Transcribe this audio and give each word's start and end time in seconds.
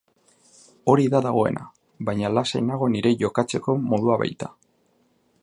Hori 0.93 1.03
da 1.15 1.21
dagoena, 1.25 1.67
baina 2.11 2.33
lasai 2.39 2.63
nago 2.71 2.91
nire 2.95 3.13
jokatzeko 3.21 3.77
modua 3.93 4.19
baita. 4.25 4.51